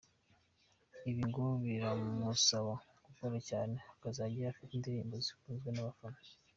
[1.09, 2.73] Ibi ngo biramusaba
[3.05, 6.19] gukora cyane akazajyayo afite indirimbo zikunzwe n'abafana.